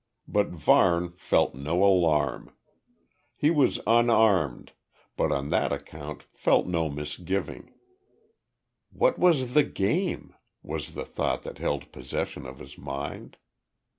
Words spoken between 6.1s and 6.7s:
felt